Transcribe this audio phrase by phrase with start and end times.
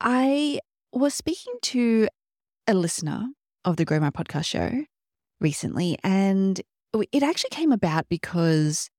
[0.00, 0.60] I
[0.92, 2.08] was speaking to
[2.66, 3.28] a listener
[3.64, 4.84] of the Grow My Podcast show
[5.40, 6.60] recently, and
[7.12, 8.90] it actually came about because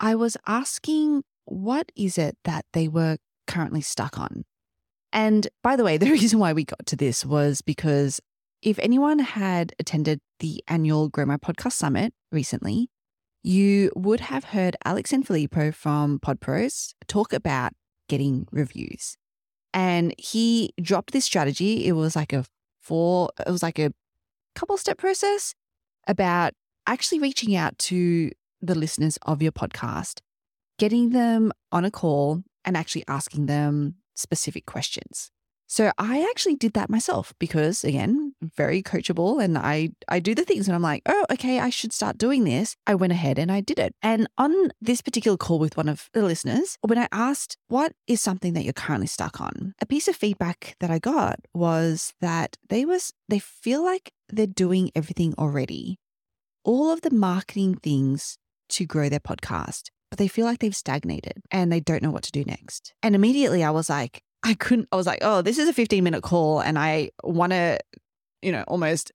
[0.00, 4.44] I was asking what is it that they were currently stuck on.
[5.12, 8.20] And by the way, the reason why we got to this was because
[8.62, 12.88] if anyone had attended the annual Grow My Podcast Summit recently,
[13.42, 17.72] you would have heard Alex and Filippo from PodPros talk about
[18.08, 19.16] getting reviews.
[19.74, 21.86] And he dropped this strategy.
[21.86, 22.44] It was like a
[22.80, 23.92] four, it was like a
[24.54, 25.54] couple step process
[26.06, 26.52] about
[26.86, 30.20] actually reaching out to the listeners of your podcast,
[30.78, 35.30] getting them on a call and actually asking them specific questions.
[35.70, 40.44] So I actually did that myself because again, very coachable and I I do the
[40.44, 43.52] things and I'm like, "Oh, okay, I should start doing this." I went ahead and
[43.52, 43.94] I did it.
[44.02, 48.22] And on this particular call with one of the listeners, when I asked, "What is
[48.22, 52.56] something that you're currently stuck on?" A piece of feedback that I got was that
[52.70, 55.98] they was they feel like they're doing everything already.
[56.64, 58.38] All of the marketing things
[58.70, 62.24] to grow their podcast, but they feel like they've stagnated and they don't know what
[62.24, 62.94] to do next.
[63.02, 66.02] And immediately I was like, I couldn't, I was like, oh, this is a 15
[66.02, 67.78] minute call and I want to,
[68.42, 69.12] you know, almost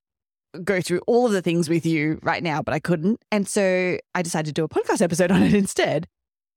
[0.64, 3.24] go through all of the things with you right now, but I couldn't.
[3.32, 6.08] And so I decided to do a podcast episode on it instead.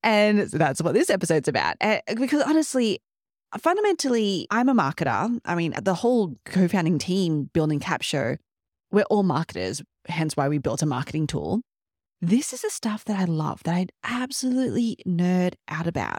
[0.02, 1.76] And so that's what this episode's about.
[1.80, 3.00] Uh, because honestly,
[3.58, 5.38] fundamentally, I'm a marketer.
[5.44, 8.38] I mean, the whole co founding team building Capsho,
[8.90, 11.62] we're all marketers, hence why we built a marketing tool.
[12.20, 16.18] This is the stuff that I love, that I'd absolutely nerd out about.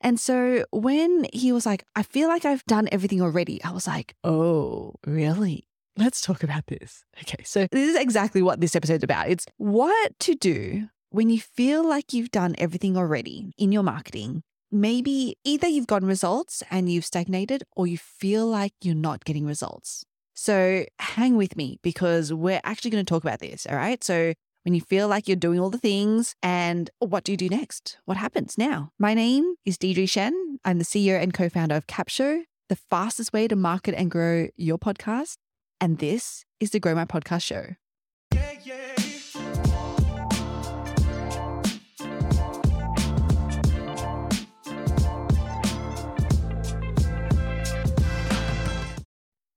[0.00, 3.86] And so when he was like, I feel like I've done everything already, I was
[3.86, 5.68] like, oh, really?
[5.96, 7.04] Let's talk about this.
[7.22, 7.42] Okay.
[7.44, 9.28] So this is exactly what this episode's about.
[9.28, 14.42] It's what to do when you feel like you've done everything already in your marketing.
[14.70, 19.46] Maybe either you've gotten results and you've stagnated, or you feel like you're not getting
[19.46, 20.04] results.
[20.34, 23.66] So hang with me because we're actually going to talk about this.
[23.66, 24.04] All right.
[24.04, 24.34] So
[24.66, 27.98] when you feel like you're doing all the things and what do you do next?
[28.04, 28.90] What happens now?
[28.98, 30.58] My name is Deidre Shen.
[30.64, 34.76] I'm the CEO and co-founder of Capsho, the fastest way to market and grow your
[34.76, 35.36] podcast.
[35.80, 37.76] And this is the Grow My Podcast Show.
[38.34, 38.94] Yeah, yeah.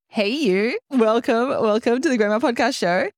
[0.10, 0.78] Hey, you.
[0.92, 1.50] Welcome.
[1.50, 3.10] Welcome to the Grow My Podcast Show.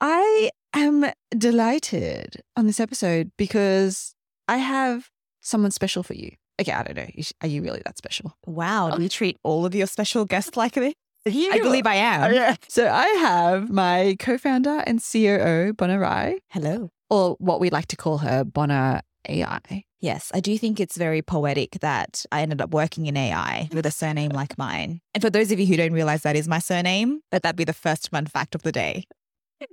[0.00, 4.14] I am delighted on this episode because
[4.48, 6.32] I have someone special for you.
[6.60, 7.06] Okay, I don't know.
[7.40, 8.36] Are you really that special?
[8.46, 8.90] Wow.
[8.90, 10.94] Do you treat all of your special guests like this?
[11.26, 12.30] You, I believe I am.
[12.30, 12.54] Oh, yeah.
[12.68, 16.38] So I have my co-founder and COO, Bona Rai.
[16.50, 16.90] Hello.
[17.08, 19.84] Or what we like to call her, Bona AI.
[20.00, 23.86] Yes, I do think it's very poetic that I ended up working in AI with
[23.86, 25.00] a surname like mine.
[25.14, 27.64] And for those of you who don't realize that is my surname, let that be
[27.64, 29.04] the first fun fact of the day.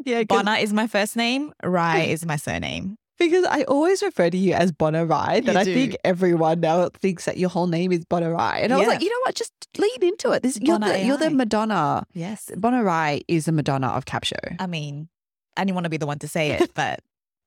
[0.05, 1.53] Yeah, Bona is my first name.
[1.63, 2.97] Rai is my surname.
[3.19, 7.25] Because I always refer to you as Bona Rai, that I think everyone now thinks
[7.25, 8.63] that your whole name is Bona Rai.
[8.63, 9.35] And I was like, you know what?
[9.35, 10.41] Just lean into it.
[10.41, 12.07] This, you're, the, you're the Madonna.
[12.13, 12.49] Yes.
[12.57, 14.55] Bona Rai is the Madonna of Capsho.
[14.57, 15.07] I mean,
[15.55, 17.01] I didn't want to be the one to say it, but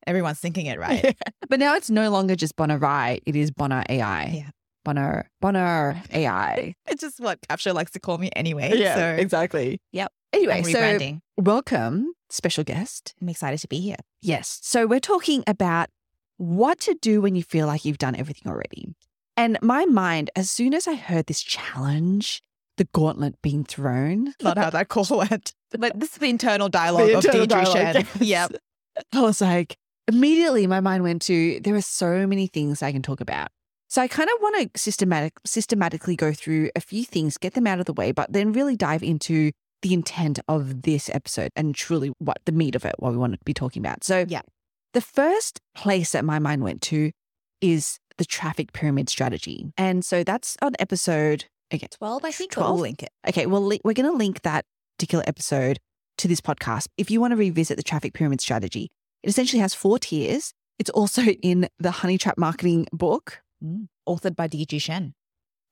[0.07, 1.17] everyone's thinking it right.
[1.49, 4.25] But now it's no longer just Bona Rai, it is Bona AI.
[4.33, 4.49] Yeah.
[4.85, 6.73] Bona, Bona AI.
[6.87, 8.71] it's just what Capsho likes to call me anyway.
[8.75, 9.21] Yeah, so.
[9.21, 9.81] exactly.
[9.91, 10.11] Yep.
[10.31, 13.13] Anyway, so welcome, special guest.
[13.21, 13.97] I'm excited to be here.
[14.21, 14.59] Yes.
[14.63, 15.89] So we're talking about
[16.37, 18.93] what to do when you feel like you've done everything already.
[19.37, 22.41] And my mind, as soon as I heard this challenge,
[22.77, 27.07] the gauntlet being thrown, not how that call went, but this is the internal dialogue
[27.07, 28.07] the of internal Deidre Shen.
[28.19, 28.55] Yep.
[29.13, 29.77] I was like,
[30.07, 33.49] immediately my mind went to there are so many things I can talk about.
[33.87, 37.67] So I kind of want to systematic systematically go through a few things, get them
[37.67, 39.51] out of the way, but then really dive into
[39.85, 43.33] the intent of this episode and truly what the meat of it, what we want
[43.33, 44.03] to be talking about.
[44.03, 44.41] So, yeah,
[44.95, 47.11] the first place that my mind went to
[47.61, 49.67] is the traffic pyramid strategy.
[49.77, 52.51] And so that's on episode okay, 12, I think.
[52.53, 52.73] 12.
[52.73, 53.09] We'll link it.
[53.29, 54.65] Okay, well, we're going to link that
[54.97, 55.77] particular episode
[56.17, 56.87] to this podcast.
[56.97, 58.89] If you want to revisit the traffic pyramid strategy,
[59.21, 60.51] it essentially has four tiers.
[60.79, 63.87] It's also in the Honey Trap Marketing book, mm.
[64.09, 65.13] authored by Deidre Shen.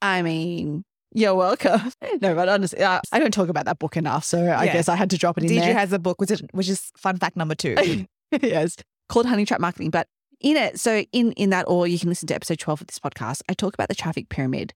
[0.03, 0.83] I mean,
[1.13, 1.91] you're welcome.
[2.21, 4.73] No, but honestly, uh, I don't talk about that book enough, so I yeah.
[4.73, 5.73] guess I had to drop it in Deidre there.
[5.73, 8.05] has a book, which is, which is fun fact number two.
[8.41, 8.77] yes,
[9.09, 9.89] called Honey Trap Marketing.
[9.89, 10.07] But
[10.39, 12.99] in it, so in in that, or you can listen to episode twelve of this
[12.99, 13.41] podcast.
[13.49, 14.73] I talk about the traffic pyramid,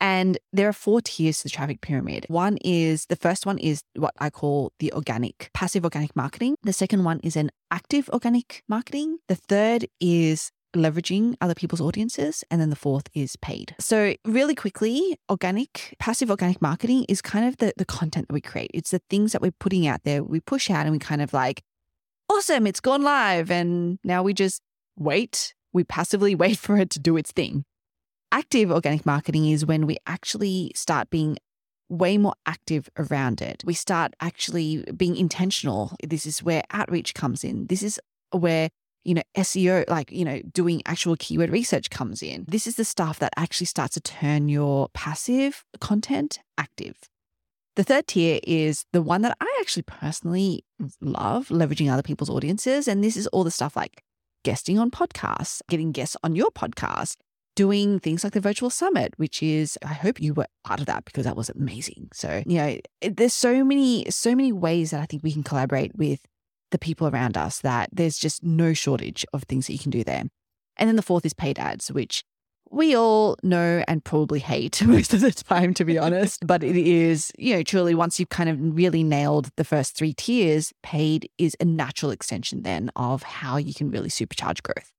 [0.00, 2.24] and there are four tiers to the traffic pyramid.
[2.28, 6.56] One is the first one is what I call the organic, passive organic marketing.
[6.62, 9.18] The second one is an active organic marketing.
[9.28, 12.44] The third is leveraging other people's audiences.
[12.50, 13.74] And then the fourth is paid.
[13.78, 18.40] So, really quickly, organic, passive organic marketing is kind of the, the content that we
[18.40, 18.70] create.
[18.74, 21.32] It's the things that we're putting out there, we push out and we kind of
[21.32, 21.62] like,
[22.28, 23.50] awesome, it's gone live.
[23.50, 24.62] And now we just
[24.96, 25.54] wait.
[25.72, 27.64] We passively wait for it to do its thing.
[28.32, 31.36] Active organic marketing is when we actually start being
[31.88, 33.62] way more active around it.
[33.66, 35.96] We start actually being intentional.
[36.06, 37.66] This is where outreach comes in.
[37.66, 37.98] This is
[38.30, 38.70] where
[39.04, 42.44] you know, SEO, like, you know, doing actual keyword research comes in.
[42.48, 46.96] This is the stuff that actually starts to turn your passive content active.
[47.76, 50.64] The third tier is the one that I actually personally
[51.00, 52.88] love, leveraging other people's audiences.
[52.88, 54.02] And this is all the stuff like
[54.44, 57.16] guesting on podcasts, getting guests on your podcast,
[57.56, 61.04] doing things like the virtual summit, which is, I hope you were part of that
[61.04, 62.08] because that was amazing.
[62.12, 65.96] So, you know, there's so many, so many ways that I think we can collaborate
[65.96, 66.20] with
[66.70, 70.04] the people around us that there's just no shortage of things that you can do
[70.04, 70.24] there.
[70.76, 72.24] And then the fourth is paid ads, which
[72.70, 76.46] we all know and probably hate most of the time, to be honest.
[76.46, 80.14] But it is, you know, truly once you've kind of really nailed the first three
[80.14, 84.92] tiers, paid is a natural extension then of how you can really supercharge growth.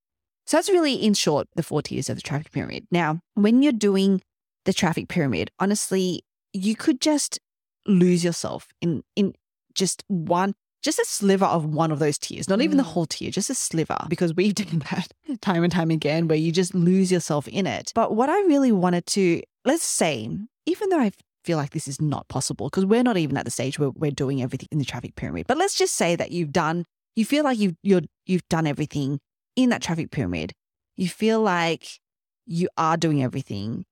[0.45, 2.85] So that's really, in short, the four tiers of the traffic pyramid.
[2.91, 4.21] Now, when you're doing
[4.65, 7.39] the traffic pyramid, honestly, you could just
[7.87, 9.33] lose yourself in in
[9.73, 12.87] just one just a sliver of one of those tiers, not even the mm.
[12.87, 15.11] whole tier, just a sliver, because we've done that
[15.41, 17.91] time and time again where you just lose yourself in it.
[17.93, 20.29] But what I really wanted to, let's say,
[20.65, 21.11] even though I
[21.43, 24.11] feel like this is not possible, because we're not even at the stage where we're
[24.11, 26.85] doing everything in the traffic pyramid, but let's just say that you've done,
[27.15, 29.19] you feel like you've, you're, you've done everything
[29.55, 30.53] in that traffic pyramid.
[30.97, 31.99] You feel like
[32.45, 33.85] you are doing everything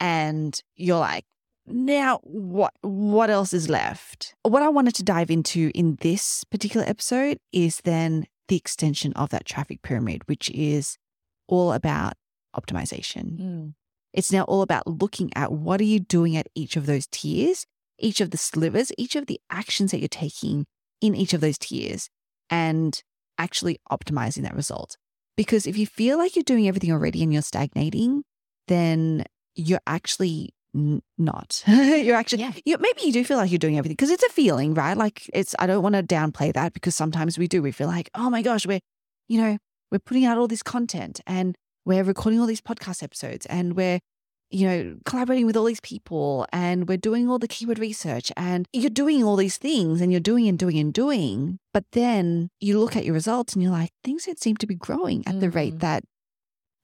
[0.00, 1.24] and you're like,
[1.66, 4.34] now, what what else is left?
[4.42, 9.30] What I wanted to dive into in this particular episode is then the extension of
[9.30, 10.98] that traffic pyramid, which is
[11.46, 12.14] all about
[12.56, 13.40] optimization.
[13.40, 13.74] Mm.
[14.12, 17.64] It's now all about looking at what are you doing at each of those tiers,
[17.98, 20.66] each of the slivers, each of the actions that you're taking
[21.00, 22.10] in each of those tiers
[22.50, 23.02] and
[23.38, 24.96] actually optimizing that result.
[25.36, 28.24] Because if you feel like you're doing everything already and you're stagnating,
[28.68, 29.24] then
[29.54, 31.62] you're actually N- not.
[31.66, 32.52] you're actually, yeah.
[32.64, 34.96] you, maybe you do feel like you're doing everything because it's a feeling, right?
[34.96, 37.62] Like it's, I don't want to downplay that because sometimes we do.
[37.62, 38.80] We feel like, oh my gosh, we're,
[39.28, 39.58] you know,
[39.90, 41.54] we're putting out all this content and
[41.84, 44.00] we're recording all these podcast episodes and we're,
[44.50, 48.66] you know, collaborating with all these people and we're doing all the keyword research and
[48.72, 51.58] you're doing all these things and you're doing and doing and doing.
[51.74, 54.74] But then you look at your results and you're like, things don't seem to be
[54.74, 55.40] growing at mm-hmm.
[55.40, 55.80] the rate mm.
[55.80, 56.04] that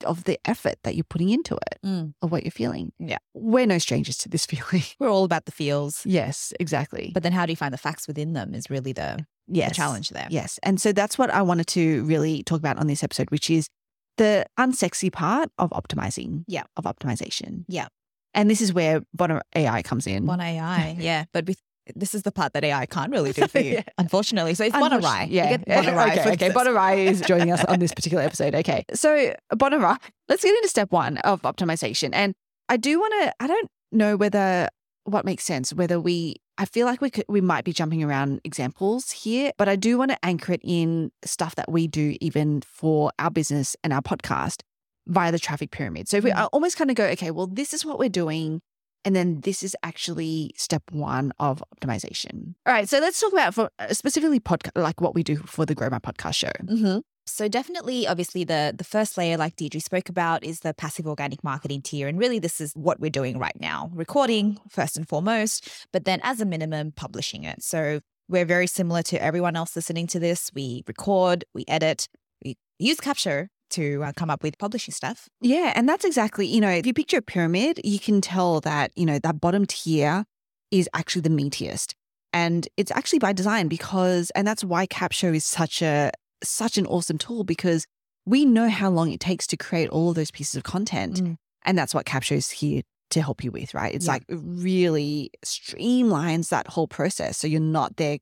[0.05, 2.13] of the effort that you're putting into it mm.
[2.23, 2.93] of what you're feeling.
[2.99, 3.19] Yeah.
[3.35, 4.85] We're no strangers to this feeling.
[4.99, 6.05] We're all about the feels.
[6.07, 7.11] Yes, exactly.
[7.15, 9.71] But then how do you find the facts within them is really the, yes.
[9.71, 10.29] the challenge there.
[10.31, 10.59] Yes.
[10.63, 13.69] And so that's what I wanted to really talk about on this episode, which is
[14.17, 16.45] the unsexy part of optimizing.
[16.47, 16.65] Yeah.
[16.77, 17.65] Of optimization.
[17.69, 17.89] Yeah.
[18.35, 20.27] And this is where Bona AI comes in.
[20.27, 21.25] Bona AI, yeah.
[21.33, 21.61] But with
[21.95, 23.83] this is the part that AI can't really do for you, yeah.
[23.99, 24.55] unfortunately.
[24.55, 25.27] So it's Bonarai.
[25.31, 25.57] Yeah.
[25.57, 26.33] Bonarai okay.
[26.33, 26.51] Okay.
[26.51, 28.55] Bonarai is joining us on this particular episode.
[28.55, 28.85] Okay.
[28.95, 29.99] So Bonarai,
[30.29, 32.11] let's get into step one of optimization.
[32.13, 32.35] And
[32.69, 34.69] I do want to, I don't know whether
[35.05, 38.41] what makes sense, whether we, I feel like we could, we might be jumping around
[38.45, 42.61] examples here, but I do want to anchor it in stuff that we do even
[42.61, 44.63] for our business and our podcast
[45.07, 46.09] via the traffic pyramid.
[46.09, 46.49] So if we mm.
[46.53, 48.61] almost kind of go, okay, well, this is what we're doing.
[49.09, 52.53] And then this is actually step one of optimization.
[52.67, 52.87] All right.
[52.87, 55.89] So let's talk about for uh, specifically podcast, like what we do for the Grow
[55.89, 56.53] My Podcast show.
[56.63, 56.99] Mm-hmm.
[57.25, 61.43] So definitely, obviously, the the first layer, like Deidre spoke about, is the passive organic
[61.43, 65.71] marketing tier, and really, this is what we're doing right now: recording first and foremost,
[65.91, 67.63] but then as a minimum, publishing it.
[67.63, 70.51] So we're very similar to everyone else listening to this.
[70.55, 72.09] We record, we edit,
[72.45, 75.29] we use Capsho to uh, come up with publishing stuff.
[75.41, 75.73] Yeah.
[75.75, 79.07] And that's exactly, you know, if you picture a pyramid, you can tell that, you
[79.07, 80.25] know, that bottom tier
[80.71, 81.95] is actually the meatiest.
[82.33, 86.11] And it's actually by design because, and that's why Capsho is such a,
[86.43, 87.87] such an awesome tool because
[88.27, 91.23] we know how long it takes to create all of those pieces of content.
[91.23, 91.37] Mm.
[91.65, 93.95] And that's what Capsho is here to help you with, right?
[93.95, 94.13] It's yeah.
[94.13, 97.39] like really streamlines that whole process.
[97.39, 98.19] So you're not there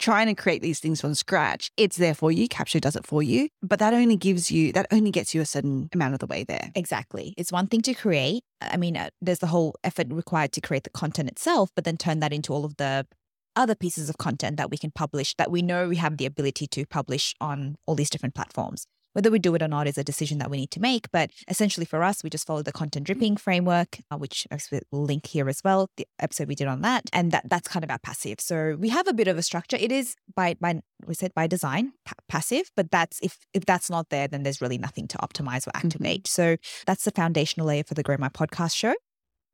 [0.00, 2.48] trying to create these things from scratch, it's there for you.
[2.48, 3.48] Capsho does it for you.
[3.62, 6.42] But that only gives you, that only gets you a certain amount of the way
[6.42, 6.70] there.
[6.74, 7.34] Exactly.
[7.36, 8.42] It's one thing to create.
[8.60, 11.96] I mean, uh, there's the whole effort required to create the content itself, but then
[11.96, 13.06] turn that into all of the
[13.56, 16.66] other pieces of content that we can publish that we know we have the ability
[16.68, 18.86] to publish on all these different platforms.
[19.12, 21.10] Whether we do it or not is a decision that we need to make.
[21.10, 25.26] But essentially for us, we just follow the content dripping framework, uh, which we'll link
[25.26, 27.04] here as well, the episode we did on that.
[27.12, 28.40] And that that's kind of our passive.
[28.40, 29.76] So we have a bit of a structure.
[29.78, 33.90] It is by, by we said by design, pa- passive, but that's if, if that's
[33.90, 35.86] not there, then there's really nothing to optimize or mm-hmm.
[35.86, 36.24] activate.
[36.24, 36.42] Mm-hmm.
[36.42, 38.94] So that's the foundational layer for the Grow My Podcast show.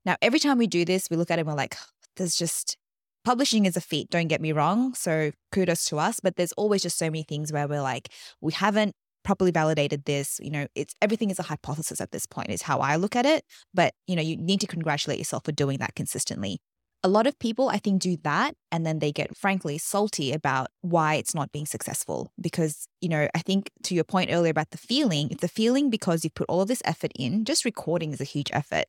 [0.05, 1.77] Now, every time we do this, we look at it and we're like,
[2.17, 2.77] there's just
[3.25, 4.95] publishing is a feat, don't get me wrong.
[4.95, 6.21] So kudos to us.
[6.21, 8.11] But there's always just so many things where we're like,
[8.41, 8.95] we haven't
[9.27, 10.39] properly validated this.
[10.41, 13.27] You know, it's everything is a hypothesis at this point, is how I look at
[13.27, 13.45] it.
[13.75, 16.61] But, you know, you need to congratulate yourself for doing that consistently.
[17.03, 20.69] A lot of people, I think, do that and then they get frankly salty about
[20.81, 22.31] why it's not being successful.
[22.41, 25.91] Because, you know, I think to your point earlier about the feeling, it's a feeling
[25.91, 28.87] because you've put all of this effort in, just recording is a huge effort.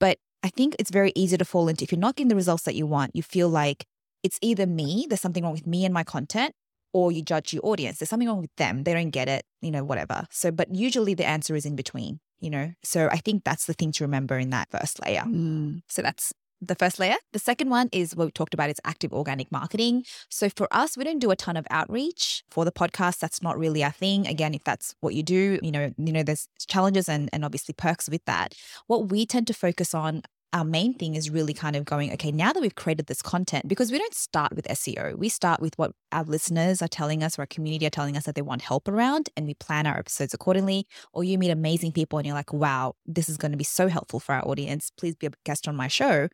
[0.00, 2.64] But I think it's very easy to fall into if you're not getting the results
[2.64, 3.84] that you want, you feel like
[4.22, 6.54] it's either me, there's something wrong with me and my content,
[6.96, 7.98] or you judge your audience.
[7.98, 8.84] There's something wrong with them.
[8.84, 10.26] They don't get it, you know, whatever.
[10.30, 12.72] So, but usually the answer is in between, you know?
[12.82, 15.20] So I think that's the thing to remember in that first layer.
[15.20, 15.82] Mm.
[15.90, 17.16] So that's the first layer.
[17.34, 20.04] The second one is what we talked about is active organic marketing.
[20.30, 23.18] So for us, we don't do a ton of outreach for the podcast.
[23.18, 24.26] That's not really our thing.
[24.26, 27.74] Again, if that's what you do, you know, you know, there's challenges and, and obviously
[27.76, 28.54] perks with that.
[28.86, 30.22] What we tend to focus on
[30.52, 33.68] our main thing is really kind of going, okay, now that we've created this content,
[33.68, 37.38] because we don't start with SEO, we start with what our listeners are telling us
[37.38, 39.98] or our community are telling us that they want help around, and we plan our
[39.98, 40.86] episodes accordingly.
[41.12, 43.88] Or you meet amazing people and you're like, wow, this is going to be so
[43.88, 44.90] helpful for our audience.
[44.96, 46.28] Please be a guest on my show.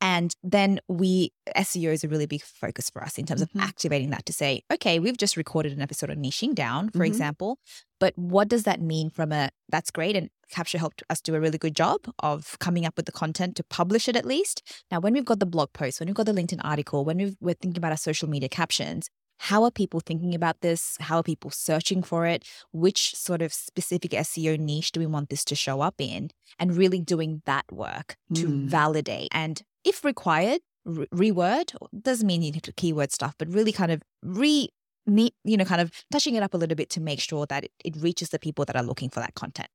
[0.00, 3.58] And then we, SEO is a really big focus for us in terms mm-hmm.
[3.58, 6.98] of activating that to say, okay, we've just recorded an episode on niching down, for
[6.98, 7.06] mm-hmm.
[7.06, 7.58] example,
[7.98, 10.16] but what does that mean from a, that's great.
[10.16, 13.56] And Capsho helped us do a really good job of coming up with the content
[13.56, 14.62] to publish it at least.
[14.90, 17.50] Now, when we've got the blog post, when we've got the LinkedIn article, when we
[17.50, 20.96] are thinking about our social media captions, how are people thinking about this?
[21.00, 22.44] How are people searching for it?
[22.72, 26.30] Which sort of specific SEO niche do we want this to show up in?
[26.58, 28.66] And really doing that work to mm.
[28.66, 33.72] validate and if required, re- reword doesn't mean you need to keyword stuff, but really
[33.72, 34.68] kind of re
[35.08, 37.70] you know, kind of touching it up a little bit to make sure that it,
[37.84, 39.68] it reaches the people that are looking for that content.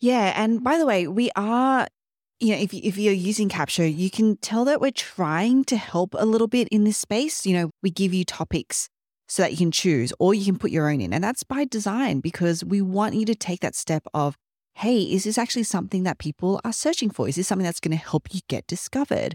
[0.00, 0.32] Yeah.
[0.34, 1.86] And by the way, we are,
[2.40, 6.14] you know, if, if you're using Capsho, you can tell that we're trying to help
[6.18, 7.44] a little bit in this space.
[7.44, 8.88] You know, we give you topics
[9.28, 11.12] so that you can choose or you can put your own in.
[11.12, 14.36] And that's by design because we want you to take that step of,
[14.74, 17.28] hey, is this actually something that people are searching for?
[17.28, 19.34] Is this something that's going to help you get discovered?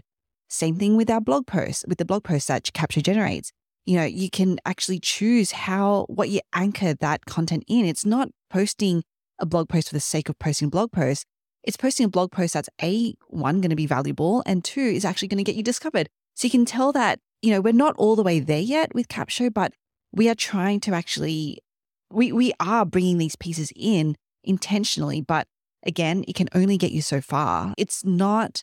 [0.54, 3.50] Same thing with our blog posts, with the blog posts that Capsho generates.
[3.86, 7.84] You know, you can actually choose how, what you anchor that content in.
[7.84, 9.02] It's not posting
[9.40, 11.26] a blog post for the sake of posting blog post.
[11.64, 15.04] It's posting a blog post that's A, one, going to be valuable, and two, is
[15.04, 16.08] actually going to get you discovered.
[16.36, 19.08] So you can tell that, you know, we're not all the way there yet with
[19.08, 19.72] Capsho, but
[20.12, 21.58] we are trying to actually,
[22.12, 25.48] we, we are bringing these pieces in intentionally, but
[25.84, 27.74] again, it can only get you so far.
[27.76, 28.62] It's not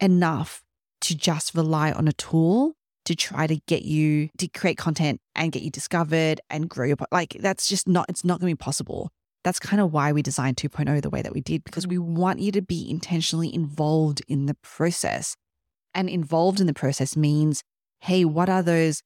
[0.00, 0.62] enough
[1.02, 2.74] to just rely on a tool
[3.04, 6.96] to try to get you to create content and get you discovered and grow your
[7.10, 9.10] like that's just not it's not going to be possible.
[9.44, 12.40] That's kind of why we designed 2.0 the way that we did because we want
[12.40, 15.36] you to be intentionally involved in the process.
[15.94, 17.62] And involved in the process means
[18.00, 19.02] hey what are those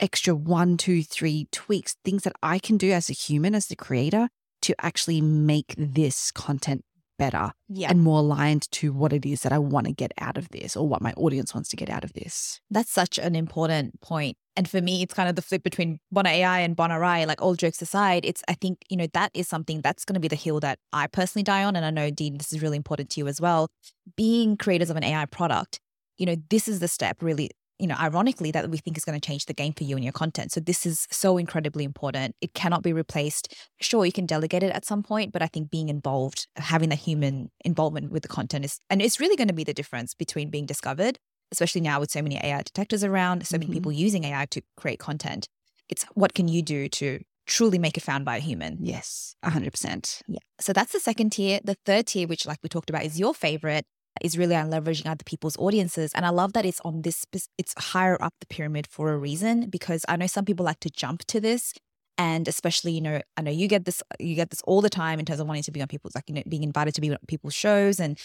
[0.00, 3.76] extra one two three tweaks things that i can do as a human as the
[3.76, 4.28] creator
[4.60, 6.84] to actually make this content
[7.18, 7.90] better yeah.
[7.90, 10.76] and more aligned to what it is that I want to get out of this
[10.76, 12.60] or what my audience wants to get out of this.
[12.70, 14.36] That's such an important point.
[14.56, 17.26] And for me, it's kind of the flip between Bona AI and Bona Rai.
[17.26, 20.20] Like all jokes aside, it's I think, you know, that is something that's going to
[20.20, 21.74] be the hill that I personally die on.
[21.76, 23.68] And I know, Dean, this is really important to you as well.
[24.16, 25.80] Being creators of an AI product,
[26.18, 27.50] you know, this is the step really
[27.84, 30.02] you know, ironically, that we think is going to change the game for you and
[30.02, 30.50] your content.
[30.52, 32.34] So this is so incredibly important.
[32.40, 33.54] It cannot be replaced.
[33.78, 36.94] Sure, you can delegate it at some point, but I think being involved, having the
[36.94, 40.48] human involvement with the content is, and it's really going to be the difference between
[40.48, 41.18] being discovered,
[41.52, 43.74] especially now with so many AI detectors around, so many mm-hmm.
[43.74, 45.46] people using AI to create content.
[45.90, 48.78] It's what can you do to truly make it found by a human.
[48.80, 50.22] Yes, 100%.
[50.26, 50.38] Yeah.
[50.58, 51.60] So that's the second tier.
[51.62, 53.84] The third tier, which like we talked about, is your favorite,
[54.22, 56.12] is really on leveraging other people's audiences.
[56.14, 57.24] And I love that it's on this,
[57.58, 60.90] it's higher up the pyramid for a reason, because I know some people like to
[60.90, 61.72] jump to this.
[62.16, 65.18] And especially, you know, I know you get this, you get this all the time
[65.18, 67.10] in terms of wanting to be on people's, like, you know, being invited to be
[67.10, 68.16] on people's shows and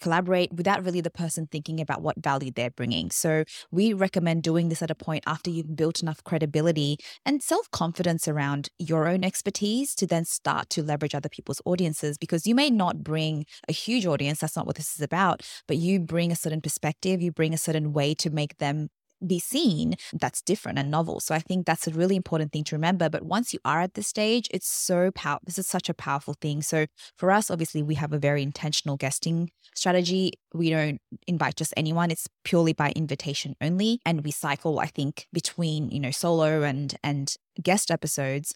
[0.00, 3.10] collaborate without really the person thinking about what value they're bringing.
[3.10, 7.70] So we recommend doing this at a point after you've built enough credibility and self
[7.70, 12.54] confidence around your own expertise to then start to leverage other people's audiences because you
[12.54, 14.40] may not bring a huge audience.
[14.40, 17.58] That's not what this is about, but you bring a certain perspective, you bring a
[17.58, 18.88] certain way to make them
[19.26, 21.20] be seen, that's different and novel.
[21.20, 23.08] So I think that's a really important thing to remember.
[23.08, 25.44] But once you are at this stage, it's so powerful.
[25.46, 26.62] This is such a powerful thing.
[26.62, 30.32] So for us, obviously, we have a very intentional guesting strategy.
[30.52, 32.10] We don't invite just anyone.
[32.10, 34.00] It's purely by invitation only.
[34.04, 38.54] And we cycle, I think, between, you know, solo and and guest episodes.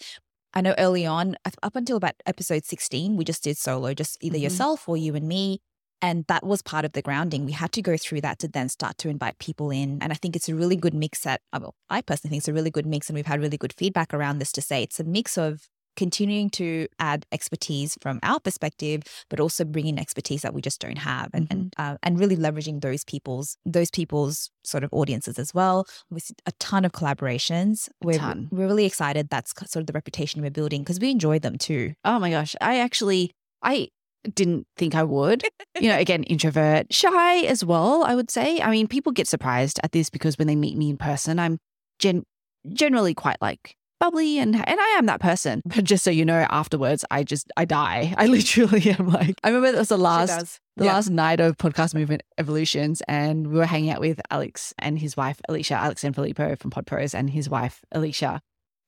[0.55, 4.37] I know early on, up until about episode 16, we just did solo, just either
[4.37, 4.45] mm-hmm.
[4.45, 5.61] yourself or you and me.
[6.01, 7.45] And that was part of the grounding.
[7.45, 9.99] We had to go through that to then start to invite people in.
[10.01, 12.53] And I think it's a really good mix that, well, I personally think it's a
[12.53, 13.09] really good mix.
[13.09, 16.49] And we've had really good feedback around this to say it's a mix of continuing
[16.49, 21.29] to add expertise from our perspective, but also bringing expertise that we just don't have,
[21.35, 21.59] and mm-hmm.
[21.59, 25.87] and, uh, and really leveraging those people's those people's sort of audiences as well.
[26.09, 28.21] With a ton of collaborations, we're
[28.53, 29.29] we're really excited.
[29.29, 31.95] That's sort of the reputation we're building because we enjoy them too.
[32.05, 33.89] Oh my gosh, I actually I
[34.35, 35.45] didn't think I would.
[35.81, 38.61] You know, again, introvert, shy as well, I would say.
[38.61, 41.59] I mean, people get surprised at this because when they meet me in person, I'm
[41.99, 42.25] gen-
[42.73, 45.63] generally quite like bubbly and and I am that person.
[45.65, 48.15] But just so you know, afterwards I just I die.
[48.19, 50.95] I literally am like I remember it was the last the yeah.
[50.95, 55.17] last night of podcast movement evolutions and we were hanging out with Alex and his
[55.17, 58.41] wife Alicia, Alex and Filippo from Podpros and his wife Alicia.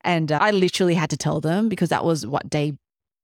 [0.02, 2.74] And uh, I literally had to tell them because that was what day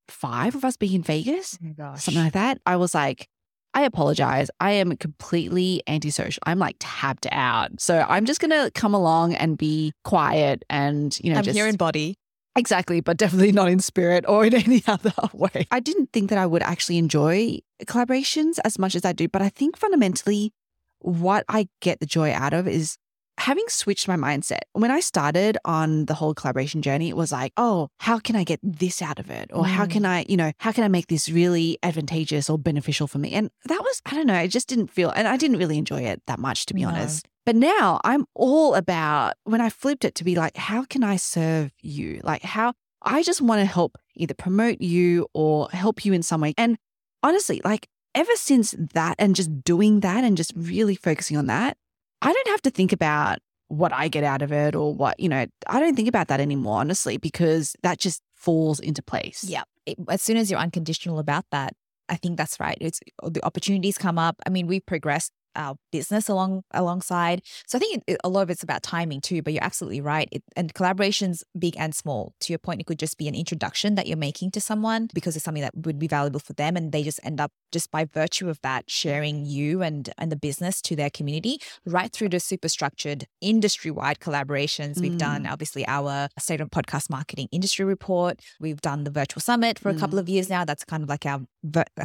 [0.08, 2.58] five of us being in Vegas, oh something like that.
[2.66, 3.28] I was like,
[3.74, 4.50] I apologize.
[4.58, 6.40] I am completely antisocial.
[6.46, 7.78] I'm like tapped out.
[7.78, 11.54] So I'm just going to come along and be quiet and, you know, I'm just,
[11.54, 12.16] here in body.
[12.56, 15.66] Exactly, but definitely not in spirit or in any other way.
[15.70, 19.42] I didn't think that I would actually enjoy collaborations as much as I do, but
[19.42, 20.54] I think fundamentally
[21.00, 22.96] what I get the joy out of is
[23.38, 27.52] having switched my mindset, when I started on the whole collaboration journey, it was like,
[27.56, 29.50] oh, how can I get this out of it?
[29.52, 29.66] Or mm.
[29.66, 30.06] how can.
[30.06, 33.32] I, you know, how can I make this really advantageous or beneficial for me?
[33.32, 36.02] And that was, I don't know, I just didn't feel, and I didn't really enjoy
[36.02, 36.88] it that much, to be no.
[36.88, 37.26] honest.
[37.44, 41.16] But now I'm all about when I flipped it to be like, how can I
[41.16, 42.20] serve you?
[42.24, 46.40] Like, how I just want to help either promote you or help you in some
[46.40, 46.54] way.
[46.56, 46.76] And
[47.22, 51.76] honestly, like, ever since that and just doing that and just really focusing on that,
[52.22, 55.28] I don't have to think about what I get out of it or what, you
[55.28, 59.44] know, I don't think about that anymore, honestly, because that just falls into place.
[59.44, 59.64] Yeah.
[59.86, 61.74] It, as soon as you're unconditional about that,
[62.08, 62.78] I think that's right.
[62.80, 64.36] It's uh, the opportunities come up.
[64.46, 67.42] I mean, we've progressed our business along alongside.
[67.66, 69.42] So I think it, a lot of it's about timing too.
[69.42, 70.28] But you're absolutely right.
[70.30, 72.34] It, and collaborations, big and small.
[72.42, 75.34] To your point, it could just be an introduction that you're making to someone because
[75.34, 78.04] it's something that would be valuable for them, and they just end up just by
[78.04, 81.58] virtue of that sharing you and and the business to their community.
[81.86, 84.96] Right through to super structured industry wide collaborations.
[84.96, 85.00] Mm.
[85.00, 85.52] We've done mm.
[85.52, 88.40] obviously our state of podcast marketing industry report.
[88.60, 89.96] We've done the virtual summit for mm.
[89.96, 90.22] a couple mm.
[90.22, 90.64] of years now.
[90.64, 91.40] That's kind of like our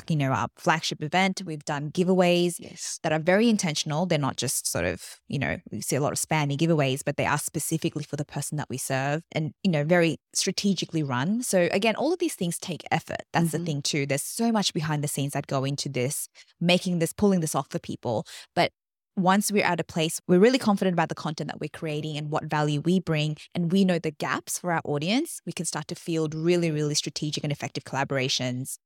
[0.07, 1.41] you know our flagship event.
[1.45, 2.99] We've done giveaways yes.
[3.03, 4.05] that are very very intentional.
[4.05, 7.17] They're not just sort of, you know, we see a lot of spammy giveaways, but
[7.17, 11.41] they are specifically for the person that we serve and, you know, very strategically run.
[11.41, 13.23] So again, all of these things take effort.
[13.33, 13.57] That's mm-hmm.
[13.57, 14.05] the thing too.
[14.05, 16.27] There's so much behind the scenes that go into this,
[16.59, 18.25] making this, pulling this off for people.
[18.55, 18.71] But
[19.17, 22.31] once we're at a place we're really confident about the content that we're creating and
[22.31, 25.85] what value we bring and we know the gaps for our audience we can start
[25.85, 28.77] to field really really strategic and effective collaborations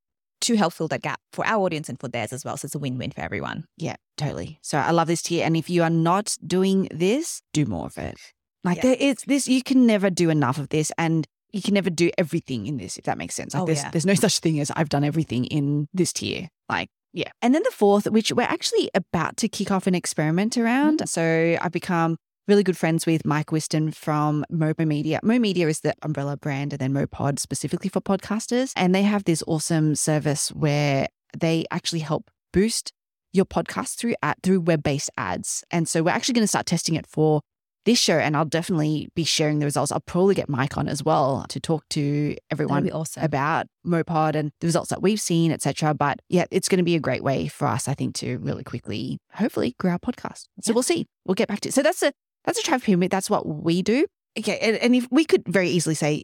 [0.42, 2.58] to help fill that gap for our audience and for theirs as well.
[2.58, 3.66] So it's a win win for everyone.
[3.78, 4.60] Yeah, totally.
[4.62, 5.46] So I love this tier.
[5.46, 8.16] And if you are not doing this, do more of it.
[8.64, 8.84] Like yeah.
[8.84, 10.92] there is this, you can never do enough of this.
[10.98, 13.54] And you can never do everything in this, if that makes sense.
[13.54, 13.90] Like oh, there's, yeah.
[13.90, 16.50] there's no such thing as I've done everything in this tier.
[16.68, 17.32] Like, yeah.
[17.42, 21.00] And then the fourth, which we're actually about to kick off an experiment around.
[21.00, 21.06] Mm-hmm.
[21.06, 22.18] So I've become
[22.50, 25.22] really good friends with Mike Whiston from Mo Media.
[25.24, 28.74] Mo Media is the umbrella brand, and then MoPod specifically for podcasters.
[28.76, 31.08] And they have this awesome service where
[31.40, 32.92] they actually help boost
[33.32, 35.64] your podcast through ad, through web-based ads.
[35.72, 37.40] And so we're actually going to start testing it for
[37.86, 39.92] this show and I'll definitely be sharing the results.
[39.92, 43.24] I'll probably get Mike on as well to talk to everyone awesome.
[43.24, 45.94] about MoPod and the results that we've seen, etc.
[45.94, 48.64] But yeah, it's going to be a great way for us, I think, to really
[48.64, 50.48] quickly, hopefully, grow our podcast.
[50.62, 50.74] So yeah.
[50.74, 51.08] we'll see.
[51.26, 51.74] We'll get back to it.
[51.74, 52.12] So that's a
[52.44, 53.12] that's a traffic pyramid.
[53.12, 54.06] That's what we do.
[54.38, 54.58] Okay.
[54.60, 56.24] And, and if we could very easily say,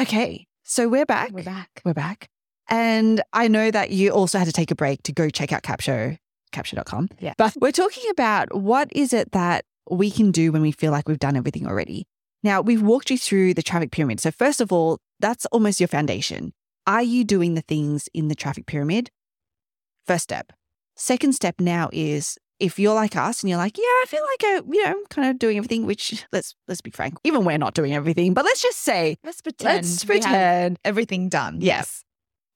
[0.00, 1.30] Okay, so we're back.
[1.30, 1.82] We're back.
[1.84, 2.30] We're back.
[2.70, 5.62] And I know that you also had to take a break to go check out
[5.62, 6.16] Capsho,
[6.52, 7.10] capsho.com.
[7.18, 7.34] Yeah.
[7.36, 11.06] But we're talking about what is it that we can do when we feel like
[11.06, 12.06] we've done everything already.
[12.42, 14.20] Now, we've walked you through the traffic pyramid.
[14.20, 16.54] So, first of all, that's almost your foundation.
[16.86, 19.10] Are you doing the things in the traffic pyramid?
[20.06, 20.52] First step.
[20.96, 24.44] Second step now is if you're like us and you're like, yeah, I feel like
[24.44, 27.58] I, you know, I'm kind of doing everything, which let's let's be frank, even we're
[27.58, 29.76] not doing everything, but let's just say Let's pretend.
[29.76, 30.78] let's pretend.
[30.84, 31.58] everything done.
[31.60, 32.04] Yes.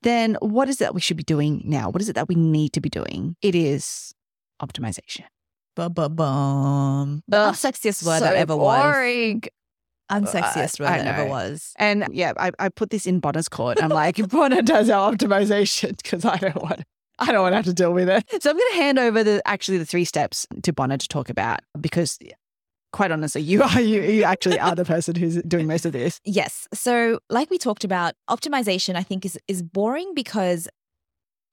[0.03, 1.89] Then what is it that we should be doing now?
[1.89, 3.37] What is it that we need to be doing?
[3.41, 4.15] It is
[4.63, 5.25] optimization.
[5.77, 7.23] Ba-ba-bum.
[7.27, 8.83] The Unsexiest word so that ever was.
[8.83, 9.43] boring.
[10.13, 11.73] Unsexiest uh, word that ever was.
[11.77, 13.83] And yeah, I, I put this in Bona's court.
[13.83, 16.85] I'm like, Bona does our optimization because I don't want
[17.19, 18.25] I don't want to have to deal with it.
[18.43, 21.29] So I'm going to hand over the actually the three steps to Bona to talk
[21.31, 22.19] about because
[22.93, 26.21] quite honestly, you are you, you actually are the person who's doing most of this.
[26.25, 26.69] Yes.
[26.73, 30.69] So, like we talked about, optimization I think is is boring because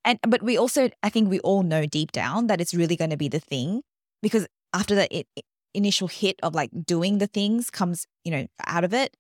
[0.06, 3.12] and but we also I think we all know deep down that it's really going
[3.12, 3.82] to be the thing
[4.22, 5.28] because after that it,
[5.74, 9.16] initial hit of like doing the things comes, you know, out of it,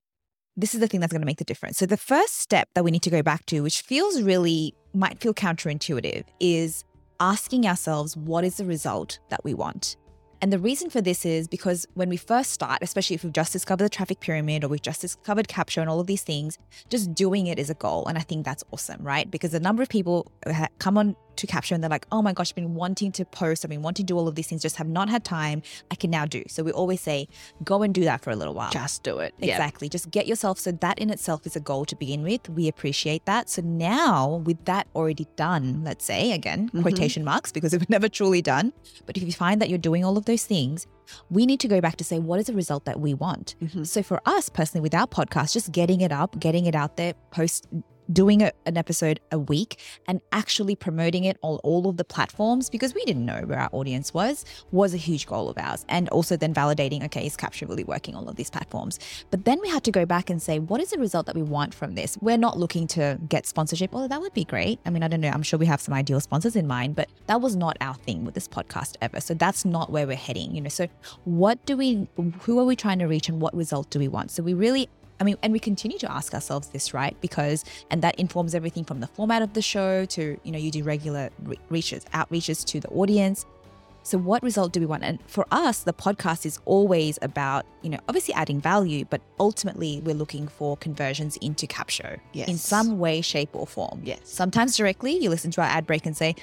[0.62, 1.78] this is the thing that's going to make the difference.
[1.78, 5.19] So the first step that we need to go back to which feels really might
[5.19, 6.84] feel counterintuitive is
[7.19, 9.97] asking ourselves what is the result that we want.
[10.43, 13.54] And the reason for this is because when we first start, especially if we've just
[13.54, 16.58] discovered the traffic pyramid or we've just discovered Capsho and all of these things,
[16.89, 18.08] just doing it is a goal.
[18.08, 19.30] And I think that's awesome, right?
[19.30, 20.32] Because a number of people
[20.80, 23.65] come on to Capsho and they're like, oh my gosh, I've been wanting to post,
[23.65, 25.62] I've been wanting to do all of these things, just have not had time.
[25.91, 26.43] I can now do.
[26.47, 27.27] So we always say,
[27.63, 28.71] go and do that for a little while.
[28.71, 29.34] Just do it.
[29.39, 29.89] Exactly.
[29.89, 30.60] Just get yourself.
[30.60, 32.47] So that in itself is a goal to begin with.
[32.49, 33.49] We appreciate that.
[33.49, 36.82] So now, with that already done, let's say again, Mhm.
[36.82, 38.73] quotation marks, because it was never truly done.
[39.06, 40.88] But if you find that you're doing all of those things,
[41.30, 43.56] we need to go back to say, what is the result that we want?
[43.62, 43.86] Mhm.
[43.86, 47.13] So for us personally, with our podcast, just getting it up, getting it out there,
[47.32, 47.67] post
[48.12, 52.69] doing a, an episode a week and actually promoting it on all of the platforms
[52.69, 55.86] because we didn't know where our audience was was a huge goal of ours.
[55.89, 59.00] And also then validating okay is Capsho really working on all of these platforms?
[59.30, 61.43] But then we had to go back and say what is the result that we
[61.43, 62.17] want from this?
[62.21, 63.93] We're not looking to get sponsorship.
[63.93, 64.80] Although that would be great.
[64.86, 65.30] I mean i don't know.
[65.30, 68.26] I'm sure we have some ideal sponsors in mind but that was not our thing
[68.26, 69.21] with this podcast ever.
[69.21, 70.69] So that's not where we're heading you know.
[70.69, 70.88] So
[71.26, 72.08] what do we
[72.41, 74.32] who are we trying to reach and what result do we want?
[74.32, 74.89] So we really
[75.21, 77.15] I mean, and we continue to ask ourselves this, right?
[77.21, 80.71] Because, and that informs everything from the format of the show to, you know, you
[80.71, 83.45] do regular re- reaches, outreaches to the audience.
[84.01, 85.03] So, what result do we want?
[85.03, 90.01] And for us, the podcast is always about, you know, obviously adding value, but ultimately
[90.03, 94.01] we're looking for conversions into Capsho in some way, shape, or form.
[94.03, 94.21] Yes.
[94.23, 96.36] Sometimes directly, you listen to our ad break and say,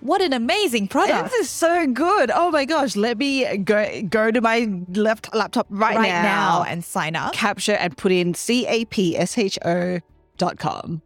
[0.00, 1.30] what an amazing product.
[1.30, 2.30] This is so good.
[2.32, 2.96] Oh my gosh.
[2.96, 7.34] Let me go go to my left laptop right, right now, now and sign up.
[7.34, 10.00] Capsho and put in C A P S H O
[10.36, 11.02] dot com.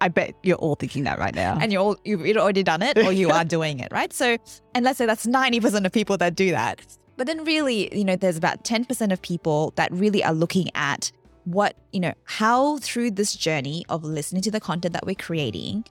[0.00, 1.58] I bet you're all thinking that right now.
[1.60, 4.12] and you're all, you've already done it or you are doing it, right?
[4.12, 4.36] So,
[4.74, 6.84] and let's say that's 90% of people that do that.
[7.16, 11.10] But then really, you know, there's about 10% of people that really are looking at
[11.44, 15.84] what, you know, how through this journey of listening to the content that we're creating,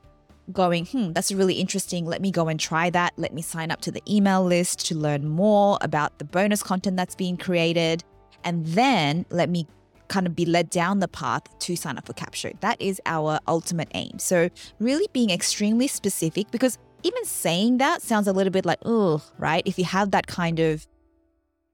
[0.52, 2.06] going, hmm, that's really interesting.
[2.06, 3.14] Let me go and try that.
[3.18, 6.98] Let me sign up to the email list to learn more about the bonus content
[6.98, 8.04] that's being created.
[8.44, 9.68] And then let me
[10.08, 12.60] kind of be led down the path to sign up for Capsho.
[12.62, 14.20] That is our ultimate aim.
[14.20, 19.24] So, really being extremely specific because even saying that sounds a little bit like, oh,
[19.38, 19.64] right?
[19.66, 20.88] If you have that kind of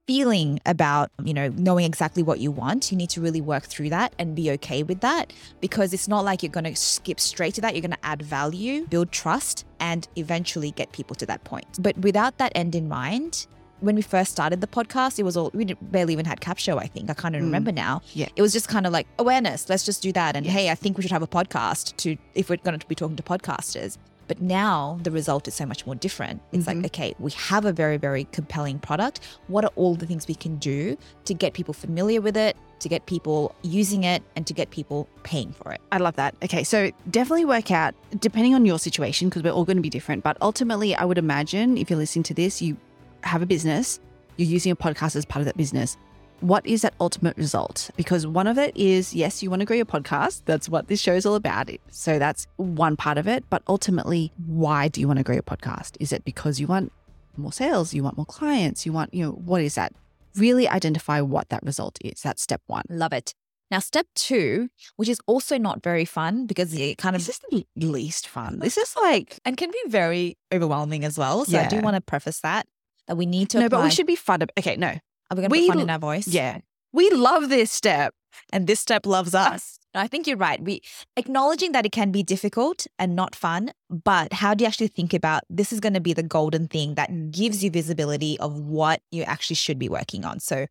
[0.08, 3.90] feeling about, you know, knowing exactly what you want, you need to really work through
[3.90, 7.54] that and be okay with that because it's not like you're going to skip straight
[7.56, 7.76] to that.
[7.76, 11.66] You're going to add value, build trust, and eventually get people to that point.
[11.80, 13.48] But without that end in mind,
[13.80, 16.78] when we first started the podcast, it was all we barely even had Capsho.
[16.80, 17.46] I think I kind of Mm.
[17.46, 18.02] remember now.
[18.14, 18.28] Yeah.
[18.36, 19.70] it was just kind of like awareness.
[19.70, 20.36] Let's just do that.
[20.36, 20.54] And Yes.
[20.56, 23.16] hey, I think we should have a podcast to if we're going to be talking
[23.16, 23.98] to podcasters.
[24.32, 26.40] But now the result is so much more different.
[26.54, 26.68] It's Mhm.
[26.68, 29.20] like, okay, we have a very, very compelling product.
[29.48, 32.88] What are all the things we can do to get people familiar with it, to
[32.88, 35.82] get people using it, and to get people paying for it?
[35.92, 36.34] I love that.
[36.42, 39.90] Okay, so definitely work out depending on your situation because we're all going to be
[39.90, 40.24] different.
[40.24, 42.78] But ultimately, I would imagine if you're listening to this, you
[43.24, 44.00] have a business,
[44.38, 45.98] you're using a podcast as part of that business.
[46.42, 47.92] What is that ultimate result?
[47.96, 50.42] Because one of it is yes, you want to grow your podcast.
[50.46, 51.70] That's what this show is all about.
[51.90, 53.44] So that's one part of it.
[53.50, 55.98] But ultimately, why do you want to grow your podcast?
[56.00, 56.92] Is it because you want
[57.38, 57.94] more sales?
[57.94, 58.86] You want more clients?
[58.86, 59.94] You want, you know, what is that?
[60.36, 62.22] Really identify what that result is.
[62.22, 62.84] That's step one.
[62.90, 63.34] Love it.
[63.70, 67.66] Now, step two, which is also not very fun because it kind of This is
[67.76, 68.60] the least fun.
[68.60, 71.46] This is like and can be very overwhelming as well.
[71.46, 72.68] So I do want to preface that
[73.08, 73.60] that we need to.
[73.60, 74.42] no, but we should be fun.
[74.60, 74.96] Okay, no,
[75.32, 76.28] Are we going to we put fun in our voice?
[76.28, 76.60] yeah,
[76.94, 78.14] we love this step.
[78.54, 79.80] and this step loves us.
[79.96, 80.62] No, I think you're right.
[80.62, 80.82] We
[81.18, 85.14] acknowledging that it can be difficult and not fun, but how do you actually think
[85.14, 89.02] about this is going to be the golden thing that gives you visibility of what
[89.12, 90.40] you actually should be working on.
[90.40, 90.66] So,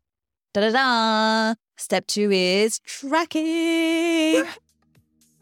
[0.53, 1.55] da da da.
[1.77, 4.45] Step two is tracking.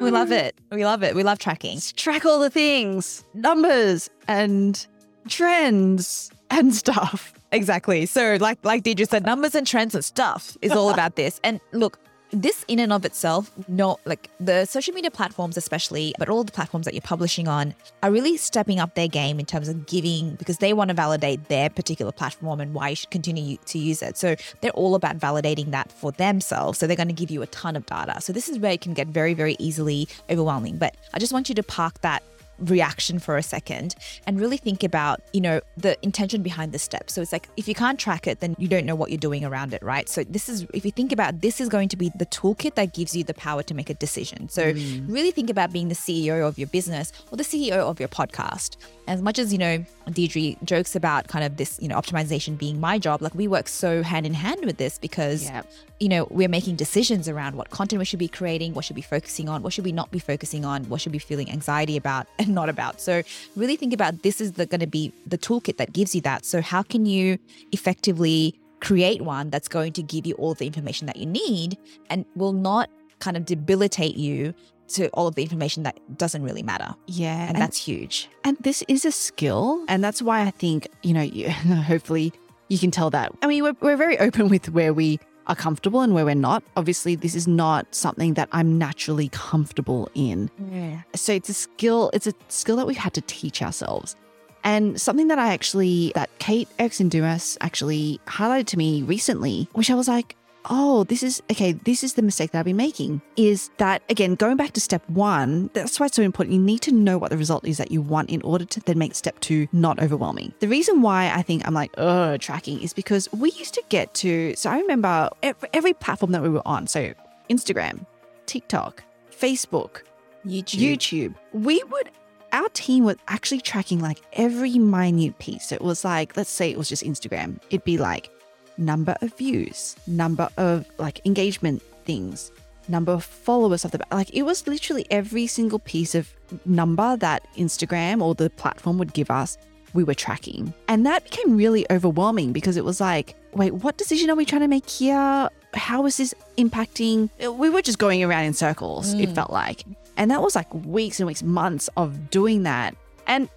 [0.02, 0.58] We love it.
[0.72, 1.14] We love it.
[1.14, 1.76] We love tracking.
[1.76, 4.88] Let's track all the things, numbers and
[5.28, 7.34] trends and stuff.
[7.52, 8.06] Exactly.
[8.06, 11.40] So, like like Deidre said, numbers and trends and stuff is all about this.
[11.44, 11.98] And look,
[12.32, 16.52] this in and of itself, no, like the social media platforms, especially, but all the
[16.52, 20.36] platforms that you're publishing on, are really stepping up their game in terms of giving
[20.36, 24.02] because they want to validate their particular platform and why you should continue to use
[24.02, 24.18] it.
[24.18, 26.78] So they're all about validating that for themselves.
[26.78, 28.22] So they're going to give you a ton of data.
[28.22, 30.78] So this is where it can get very, very easily overwhelming.
[30.78, 32.22] But I just want you to park that
[32.62, 33.96] reaction for a second
[34.26, 37.10] and really think about you know the intention behind the step.
[37.10, 39.46] So it's like if you can't track it then you don't know what you're doing
[39.46, 40.08] around it right?
[40.10, 42.94] So this is if you think about this is going to be the toolkit that
[42.94, 44.50] gives you the power to make a decision.
[44.50, 45.06] So mm.
[45.08, 48.78] really think about being the ceo of your business or the ceo of your podcast.
[49.08, 52.80] As much as you know Deidre jokes about kind of this you know optimization being
[52.80, 55.62] my job like we work so hand in hand with this because Yeah.
[56.00, 59.02] you know, we're making decisions around what content we should be creating, what should be
[59.02, 62.28] focusing on, what should we not be focusing on, what should be feeling anxiety about
[62.40, 63.00] and not about.
[63.00, 63.22] So
[63.56, 66.46] really think about this is the going to be the toolkit that gives you that.
[66.46, 67.38] So how can you
[67.72, 71.78] effectively create one that's going to give you all the information that you need
[72.10, 74.54] and will not kind of debilitate you
[74.90, 76.96] to all of the information that doesn't really matter.
[77.06, 78.28] Yeah, And, that's huge.
[78.44, 81.22] and this is a skill, and that's why I think you know.
[81.22, 81.50] You,
[81.92, 82.34] hopefully,
[82.70, 83.32] you can tell that.
[83.44, 86.64] I mean, we're we're very open with where we are comfortable and where we're not.
[86.78, 90.50] Obviously, this is not something that I'm naturally comfortable in.
[90.72, 91.02] Yeah.
[91.16, 92.12] So it's a skill.
[92.14, 94.16] It's a skill that we've had to teach ourselves.
[94.64, 99.90] And something that I actually, that Kate Erickson Dumas actually highlighted to me recently, which
[99.90, 100.36] I was like,
[100.66, 104.36] oh, this is, okay, this is the mistake that I've been making, is that, again,
[104.36, 106.54] going back to step one, that's why it's so important.
[106.56, 108.98] You need to know what the result is that you want in order to then
[108.98, 110.54] make step two not overwhelming.
[110.60, 114.14] The reason why I think I'm like, oh, tracking is because we used to get
[114.16, 117.14] to, so I remember every, every platform that we were on, so
[117.50, 118.06] Instagram,
[118.46, 120.02] TikTok, Facebook,
[120.46, 120.98] YouTube.
[120.98, 122.10] YouTube, we would,
[122.52, 125.70] our team was actually tracking like every minute piece.
[125.70, 128.30] So it was like, let's say it was just Instagram, it'd be like
[128.80, 132.52] number of views, number of like engagement things,
[132.88, 136.34] number of followers of the, like it was literally every single piece of
[136.66, 139.58] number that Instagram or the platform would give us.
[139.94, 140.74] We were tracking.
[140.88, 144.62] And that became really overwhelming because it was like, wait, what decision are we trying
[144.62, 145.50] to make here?
[145.74, 147.30] How is this impacting?
[147.58, 149.36] We were just going around in circles, it Mm.
[149.36, 149.84] felt like.
[150.16, 152.96] And that was like weeks and weeks, months of doing that.
[153.26, 153.50] And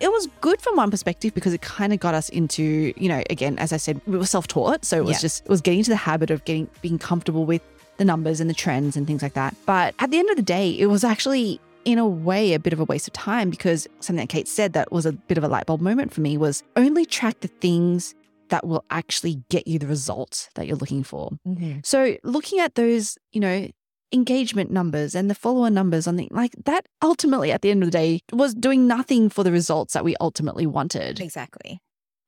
[0.00, 3.22] it was good from one perspective because it kind of got us into, you know,
[3.30, 4.84] again, as I said, we were self-taught.
[4.84, 5.20] So it was Yeah.
[5.20, 7.62] just, it was getting into the habit of getting, being comfortable with
[7.98, 9.54] the numbers and the trends and things like that.
[9.66, 12.72] But at the end of the day, it was actually, in a way, a bit
[12.72, 15.44] of a waste of time because something that Kate said that was a bit of
[15.44, 18.14] a light bulb moment for me was only track the things
[18.48, 21.30] that will actually get you the results that you're looking for.
[21.46, 21.84] Mhm.
[21.86, 23.68] So looking at those, you know,
[24.12, 27.86] engagement numbers and the follower numbers on the like that ultimately at the end of
[27.88, 31.20] the day was doing nothing for the results that we ultimately wanted.
[31.20, 31.80] Exactly.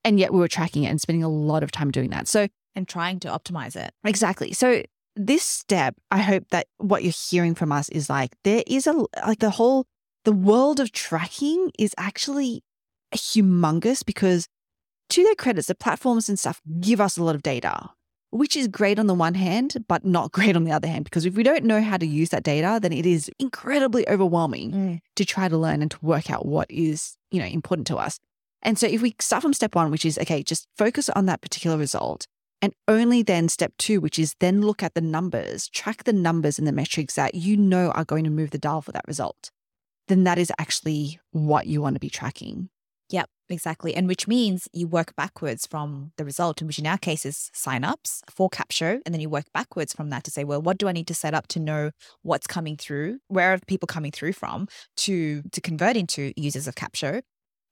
[0.05, 2.29] And yet we were tracking it and spending a lot of time doing that.
[2.29, 3.93] So And trying to optimize it.
[4.05, 4.53] exactly.
[4.53, 4.83] So
[5.17, 9.05] this step, I hope that what you're hearing from us is like there is a
[9.27, 9.87] like the whole
[10.25, 12.63] the world of tracking is actually
[13.15, 14.47] humongous because
[15.11, 17.91] to their credits, the platforms and stuff give us a lot of data,
[18.33, 21.05] which is great on the one hand, but not great on the other hand.
[21.05, 24.73] Because if we don't know how to use that data, then it is incredibly overwhelming
[24.73, 25.01] mm.
[25.17, 28.19] to try to learn and to work out what is, you know, important to us.
[28.63, 31.43] And so if we start from step one, which is, okay, just focus on that
[31.43, 32.27] particular result.
[32.63, 36.61] And only then step two, which is then look at the numbers, track the numbers
[36.61, 39.51] and the metrics that you know are going to move the dial for that result.
[40.07, 42.69] Then that is actually what you want to be tracking.
[43.53, 43.95] Exactly.
[43.95, 48.23] And which means you work backwards from the result, which in our case is signups
[48.31, 49.01] for Capsho.
[49.05, 51.15] And then you work backwards from that to say, well, what do I need to
[51.15, 51.91] set up to know
[52.23, 53.19] what's coming through?
[53.29, 57.21] Where are people coming through from to to convert into users of Capsho?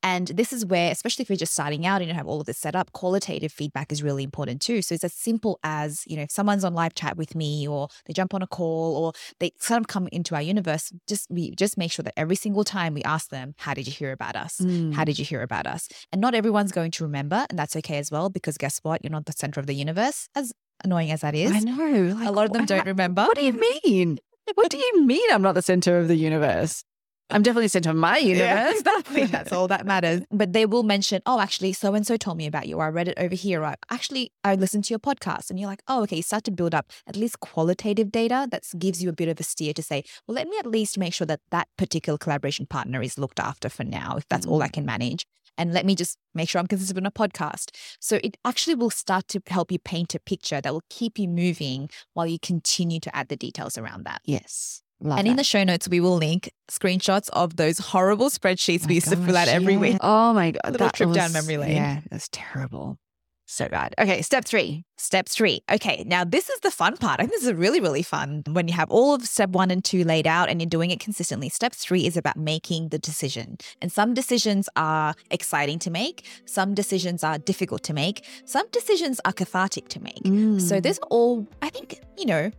[0.02, 2.46] And this is where, especially if you're just starting out and you have all of
[2.46, 4.82] this set up, qualitative feedback is really important too.
[4.82, 7.88] So it's as simple as, you know, if someone's on live chat with me or
[8.06, 11.54] they jump on a call or they sort of come into our universe, just we
[11.54, 14.36] just make sure that every single time we ask them, how did you hear about
[14.36, 14.58] us?
[14.58, 14.94] Mm.
[14.94, 15.88] How did you hear about us?
[16.12, 19.04] And not everyone's going to remember, and that's okay as well, because guess what?
[19.04, 21.52] You're not the center of the universe, as annoying as that is.
[21.52, 22.18] I know.
[22.26, 23.24] a lot of them don't remember.
[23.24, 24.18] What do you mean?
[24.54, 26.84] What do you mean I'm not the center of the universe?
[27.30, 28.46] I'm definitely center of my universe.
[28.46, 29.24] Yeah, exactly.
[29.24, 30.22] That's all that matters.
[30.30, 32.88] But they will mention, oh, actually, so and so told me about you, or I
[32.88, 35.50] read it over here, or actually, I listened to your podcast.
[35.50, 38.64] And you're like, oh, okay, you start to build up at least qualitative data that
[38.78, 41.14] gives you a bit of a steer to say, well, let me at least make
[41.14, 44.68] sure that that particular collaboration partner is looked after for now, if that's all I
[44.68, 44.72] mm.
[44.72, 45.26] can manage.
[45.58, 47.76] And let me just make sure I'm consistent on a podcast.
[48.00, 51.28] So it actually will start to help you paint a picture that will keep you
[51.28, 54.22] moving while you continue to add the details around that.
[54.24, 54.82] Yes.
[55.02, 58.94] Love and in the show notes, we will link screenshots of those horrible spreadsheets we
[58.96, 59.78] used to fill out Gosh, every yeah.
[59.80, 59.96] week.
[60.00, 60.72] Oh my God.
[60.72, 61.76] Little that trip down memory lane.
[61.76, 62.98] Yeah, that's terrible.
[63.46, 63.94] So bad.
[63.98, 64.84] Okay, step three.
[64.96, 65.60] Step three.
[65.72, 67.18] Okay, now this is the fun part.
[67.18, 69.82] I think this is really, really fun when you have all of step one and
[69.84, 71.48] two laid out and you're doing it consistently.
[71.48, 73.56] Step three is about making the decision.
[73.82, 79.20] And some decisions are exciting to make, some decisions are difficult to make, some decisions
[79.24, 80.20] are cathartic to make.
[80.24, 80.30] So
[80.76, 80.82] Mm.
[80.84, 82.52] these are all, I think, you know,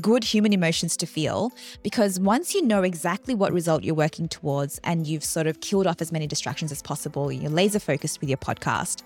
[0.00, 1.52] good human emotions to feel
[1.82, 5.86] because once you know exactly what result you're working towards and you've sort of killed
[5.86, 9.02] off as many distractions as possible, you're laser focused with your podcast,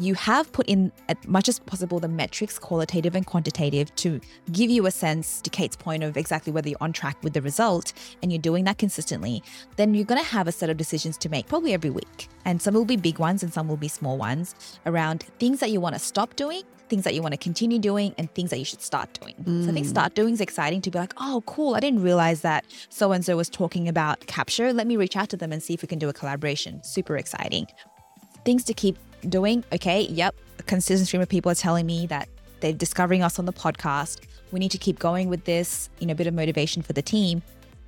[0.00, 4.70] you have put in as much as possible the metrics, qualitative and quantitative, to give
[4.70, 7.92] you a sense, to Kate's point, of exactly whether you're on track with the result
[8.22, 9.42] and you're doing that consistently,
[9.76, 12.28] then you're going to have a set of decisions to make probably every week.
[12.46, 14.54] And some will be big ones and some will be small ones
[14.86, 18.14] around things that you want to stop doing, things that you want to continue doing,
[18.18, 19.34] and things that you should start doing.
[19.64, 19.90] So I think mm.
[19.90, 21.74] start doing is exciting to be like, oh, cool.
[21.74, 24.74] I didn't realize that so and so was talking about Capsho.
[24.74, 26.82] Let me reach out to them and see if we can do a collaboration.
[26.82, 27.66] Super exciting
[28.44, 28.98] things to keep
[29.28, 29.64] doing.
[29.72, 30.34] Okay, yep.
[30.58, 32.28] A consistent stream of people are telling me that
[32.60, 34.20] they're discovering us on the podcast.
[34.52, 37.02] We need to keep going with this, you know, a bit of motivation for the
[37.02, 37.42] team.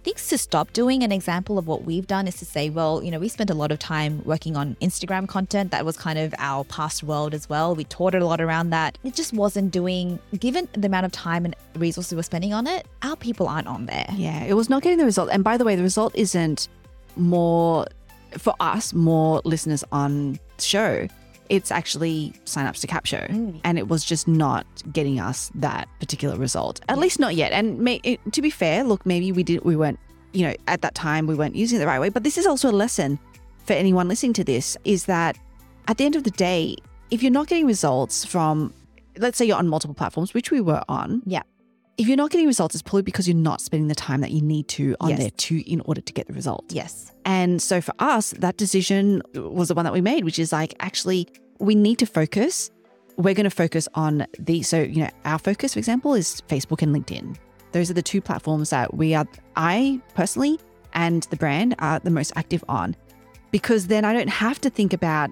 [0.05, 1.05] Things to stop doing.
[1.05, 3.55] An example of what we've done is to say, well, you know, we spent a
[3.55, 5.71] lot of time working on Instagram content.
[5.71, 7.77] That was kind of our past world as well.
[7.77, 8.99] We taught a lot around that.
[9.05, 12.87] It just wasn't doing, given the amount of time and resources we're spending on it,
[13.03, 14.07] our people aren't on there.
[14.15, 15.29] Yeah, it was not getting the result.
[15.31, 16.69] And by the way, the result isn't
[17.15, 17.87] more
[18.39, 21.07] for us, more listeners on show.
[21.53, 23.29] It's actually signups to Capsho.
[23.29, 23.61] Mm.
[23.63, 26.81] And it was just not getting us that particular result.
[26.89, 27.53] At least not yet.
[27.53, 30.01] And may, it, to be fair, look, maybe we did we weren't,
[30.33, 32.09] you know, at that time we weren't using it the right way.
[32.09, 33.19] But this is also a lesson
[33.67, 35.37] for anyone listening to this is that
[35.89, 36.77] at the end of the day,
[37.11, 38.73] if you're not getting results from
[39.19, 41.23] let's say you're on multiple platforms, which we were on.
[41.27, 41.43] Yeah.
[41.99, 44.41] If you're not getting results, it's probably because you're not spending the time that you
[44.41, 45.19] need to on Yes.
[45.19, 46.65] there to in order to get the result.
[46.71, 47.13] Yes.
[47.25, 50.75] And so for us, that decision was the one that we made, which is like
[50.81, 51.29] actually
[51.63, 52.71] we need to focus.
[53.17, 56.83] We're going to focus on the so you know our focus, for example, is Facebook
[56.83, 57.37] and LinkedIn.
[57.71, 59.27] Those are the two platforms that we are.
[59.57, 60.59] I personally
[60.93, 62.97] and the brand are the most active on,
[63.51, 65.31] because then I don't have to think about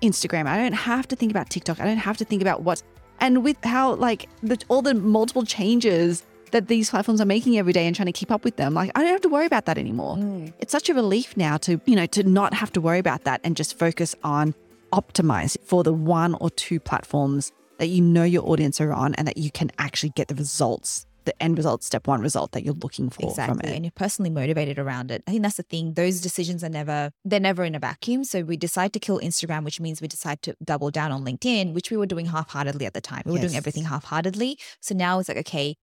[0.00, 0.46] Instagram.
[0.46, 1.80] I don't have to think about TikTok.
[1.80, 2.82] I don't have to think about what's
[3.20, 7.72] and with how like the, all the multiple changes that these platforms are making every
[7.72, 8.74] day and trying to keep up with them.
[8.74, 10.16] Like I don't have to worry about that anymore.
[10.16, 10.52] Mm.
[10.60, 13.40] It's such a relief now to, you know, to not have to worry about that
[13.42, 14.54] and just focus on
[14.94, 19.26] optimize for the one or two platforms that you know your audience are on and
[19.26, 22.74] that you can actually get the results, the end result, step one result that you're
[22.74, 23.70] looking for from Exactly.
[23.70, 23.76] it.
[23.76, 25.24] And you're personally motivated around it.
[25.26, 25.94] I think that's the thing.
[25.94, 28.22] Those decisions are never, they're never in a vacuum.
[28.24, 31.74] So we decide to kill Instagram, which means we decide to double down on LinkedIn,
[31.74, 33.22] which we were doing half heartedly at the time.
[33.26, 34.58] We were doing everything half heartedly.
[34.80, 35.74] So now it's like, okay,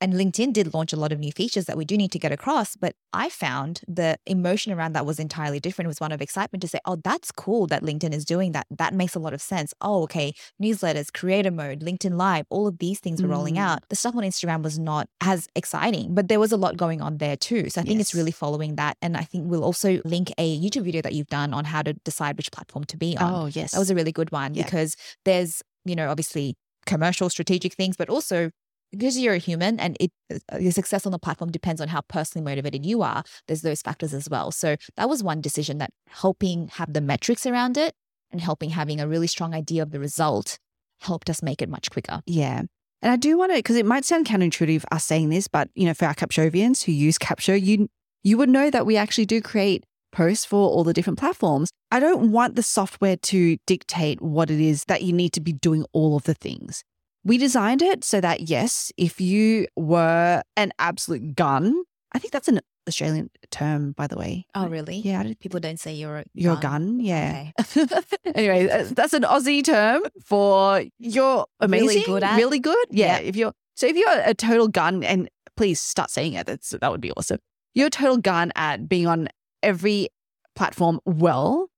[0.00, 2.30] and LinkedIn did launch a lot of new features that we do need to get
[2.32, 2.76] across.
[2.76, 5.86] But I found the emotion around that was entirely different.
[5.86, 8.66] It was one of excitement to say, oh, that's cool that LinkedIn is doing that.
[8.70, 9.74] That makes a lot of sense.
[9.80, 10.34] Oh, okay.
[10.62, 13.60] Newsletters, creator mode, LinkedIn Live, all of these things were rolling Mm.
[13.60, 13.88] out.
[13.88, 17.18] The stuff on Instagram was not as exciting, but there was a lot going on
[17.18, 17.68] there too.
[17.70, 18.96] So I think it's really following that.
[19.02, 21.94] And I think we'll also link a YouTube video that you've done on how to
[22.04, 23.32] decide which platform to be on.
[23.34, 23.72] Oh, yes.
[23.72, 24.64] That was a really good one Yeah.
[24.64, 26.56] because there's, you know, obviously
[26.86, 28.50] commercial strategic things, but also
[28.90, 32.00] because you're a human and it uh, your success on the platform depends on how
[32.08, 35.90] personally motivated you are there's those factors as well so that was one decision that
[36.08, 37.94] helping have the metrics around it
[38.30, 40.58] and helping having a really strong idea of the result
[41.00, 42.62] helped us make it much quicker Yeah.
[43.00, 45.86] And I do want to, because it might sound counterintuitive us saying this, but you
[45.86, 47.88] know, for our Capshovians who use Capsho, you
[48.24, 51.70] you would know that we actually do create posts for all the different platforms.
[51.90, 55.52] I don't want the software to dictate what it is that you need to be
[55.52, 56.82] doing all of the things.
[57.24, 62.48] We designed it so that yes, if you were an absolute gun, I think that's
[62.48, 64.46] an Australian term, by the way.
[64.54, 67.00] oh really Yeah, people don't say you're a you're a gun.
[67.00, 67.50] Yeah.
[67.60, 67.86] Okay.
[68.34, 72.36] anyway, that's- an Aussie term for you're Really amazing, good at?
[72.38, 72.86] really good.
[72.90, 73.26] Yeah, Yeah.
[73.28, 76.46] if you're so if you're a total gun, and please start saying it.
[76.46, 77.38] That's that would be awesome.
[77.74, 79.28] You're a total gun at being on
[79.62, 80.08] every
[80.56, 81.68] platform well.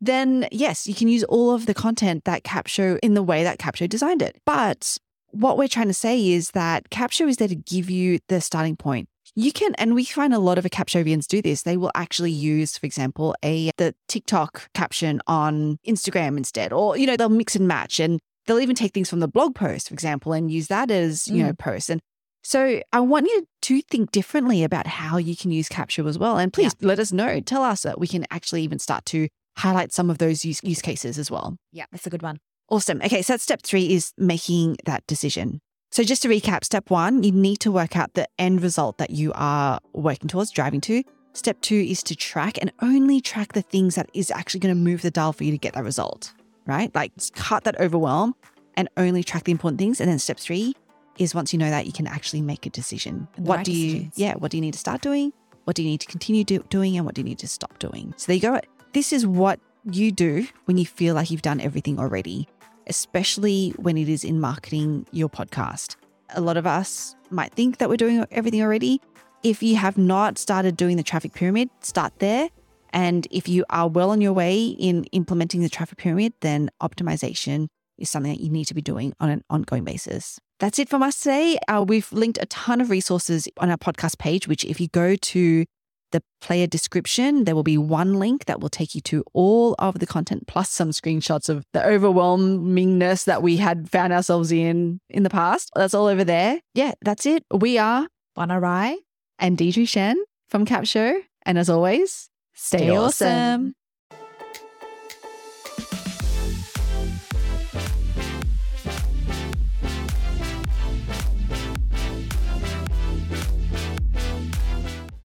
[0.00, 3.58] Then yes, you can use all of the content that Capsho in the way that
[3.58, 4.36] Capsho designed it.
[4.46, 4.96] But
[5.32, 8.76] what we're trying to say is that Capsho is there to give you the starting
[8.76, 9.08] point.
[9.36, 11.62] You can, and we find a lot of Capshovians do this.
[11.62, 17.06] They will actually use, for example, a the TikTok caption on Instagram instead, or you
[17.06, 19.94] know they'll mix and match, and they'll even take things from the blog post, for
[19.94, 21.58] example, and use that as you know mm.
[21.58, 21.90] posts.
[21.90, 22.00] And
[22.42, 26.38] so I want you to think differently about how you can use Capsho as well.
[26.38, 27.40] And please let us know.
[27.40, 30.82] Tell us that we can actually even start to highlight some of those use, use
[30.82, 31.56] cases as well.
[31.72, 32.38] yeah that's a good one
[32.70, 33.02] Awesome.
[33.02, 35.60] Okay, so that's step three is making that decision.
[35.90, 39.10] So just to recap, step one, you need to work out the end result that
[39.10, 41.02] you are working towards, driving to.
[41.32, 44.80] Step two is to track and only track the things that is actually going to
[44.80, 46.32] move the dial for you to get that result,
[46.64, 46.94] right?
[46.94, 48.36] Like cut that overwhelm
[48.76, 50.00] and only track the important things.
[50.00, 50.74] And then step three
[51.18, 53.26] is once you know that, you can actually make a decision.
[53.34, 54.14] What right do you, decisions.
[54.16, 55.32] yeah, what do you need to start doing?
[55.64, 56.96] What do you need to continue do, doing?
[56.96, 58.14] And what do you need to stop doing?
[58.16, 58.60] So there you go.
[58.92, 59.60] This is what
[59.90, 62.48] you do when you feel like you've done everything already
[62.90, 65.96] especially when it is in marketing your podcast.
[66.34, 69.00] A lot of us might think that we're doing everything already.
[69.42, 72.50] If you have not started doing the traffic pyramid, start there.
[72.92, 77.68] And if you are well on your way in implementing the traffic pyramid, then optimization
[77.96, 80.40] is something that you need to be doing on an ongoing basis.
[80.58, 81.58] That's it from us today.
[81.68, 85.14] Uh, we've linked a ton of resources on our podcast page, which if you go
[85.14, 85.64] to
[86.12, 89.98] the player description, there will be one link that will take you to all of
[89.98, 95.22] the content plus some screenshots of the overwhelmingness that we had found ourselves in in
[95.22, 95.70] the past.
[95.74, 96.60] That's all over there.
[96.74, 97.44] Yeah, that's it.
[97.52, 98.98] We are Bona Rai
[99.38, 100.16] and Deidre Shen
[100.48, 101.20] from Capsho.
[101.46, 103.74] And as always, stay, awesome.